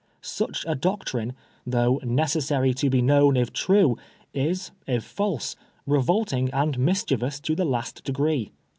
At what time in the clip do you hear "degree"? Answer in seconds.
8.03-8.51